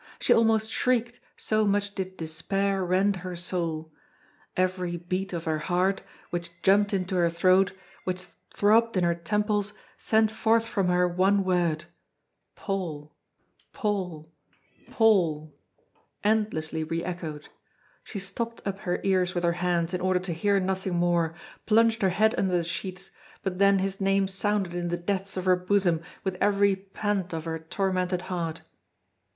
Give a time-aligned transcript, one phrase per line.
[0.19, 3.93] She almost shrieked, so much did despair rend her soul.
[4.57, 9.73] Every beat of her heart, which jumped into her throat, which throbbed in her temples,
[9.99, 11.85] sent forth from her one word
[12.55, 13.15] "Paul
[13.73, 14.31] Paul
[14.89, 15.53] Paul"
[16.23, 17.49] endlessly re echoed.
[18.03, 21.35] She stopped up her ears with her hands in order to hear nothing more,
[21.67, 23.11] plunged her head under the sheets;
[23.43, 27.45] but then his name sounded in the depths of her bosom with every pant of
[27.45, 28.63] her tormented heart.